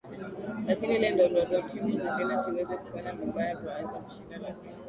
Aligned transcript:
lakini 0.67 0.93
ile 0.95 1.09
ndo 1.15 1.25
ndo 1.31 1.41
ndo 1.45 1.61
timu 1.61 1.89
zingine 1.99 2.37
siweze 2.41 2.75
kufanya 2.77 3.11
vibaya 3.11 3.57
waweze 3.57 3.97
kushinda 4.07 4.37
lakini 4.37 4.73